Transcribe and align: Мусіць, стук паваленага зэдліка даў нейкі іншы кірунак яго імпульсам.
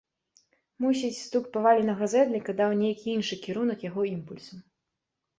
Мусіць, 0.83 1.17
стук 1.25 1.43
паваленага 1.57 2.07
зэдліка 2.13 2.55
даў 2.61 2.73
нейкі 2.83 3.07
іншы 3.17 3.37
кірунак 3.43 3.79
яго 3.89 4.01
імпульсам. 4.13 4.59